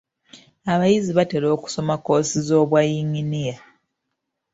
Abayizi 0.73 1.11
batera 1.17 1.47
okusoma 1.55 1.93
koosi 2.05 2.37
z'obwa 2.47 2.79
yinginiya. 2.89 3.55